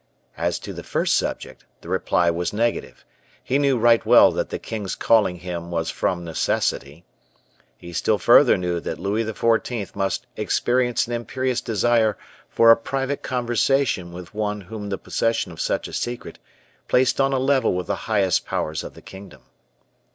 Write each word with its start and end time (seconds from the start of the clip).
As 0.35 0.57
to 0.57 0.73
the 0.73 0.81
first 0.81 1.15
subject, 1.15 1.63
the 1.81 1.87
reply 1.87 2.31
was 2.31 2.51
negative; 2.53 3.05
he 3.43 3.59
knew 3.59 3.77
right 3.77 4.03
well 4.03 4.31
that 4.31 4.49
the 4.49 4.57
king's 4.57 4.95
calling 4.95 5.35
him 5.35 5.69
was 5.69 5.91
from 5.91 6.25
necessity. 6.25 7.05
He 7.77 7.93
still 7.93 8.17
further 8.17 8.57
knew 8.57 8.79
that 8.79 8.97
Louis 8.97 9.23
XIV. 9.23 9.95
must 9.95 10.25
experience 10.35 11.05
an 11.05 11.13
imperious 11.13 11.61
desire 11.61 12.17
for 12.49 12.71
a 12.71 12.77
private 12.77 13.21
conversation 13.21 14.11
with 14.11 14.33
one 14.33 14.61
whom 14.61 14.89
the 14.89 14.97
possession 14.97 15.51
of 15.51 15.61
such 15.61 15.87
a 15.87 15.93
secret 15.93 16.39
placed 16.87 17.21
on 17.21 17.31
a 17.31 17.37
level 17.37 17.75
with 17.75 17.85
the 17.85 17.95
highest 18.09 18.43
powers 18.43 18.83
of 18.83 18.95
the 18.95 19.03
kingdom. 19.03 19.43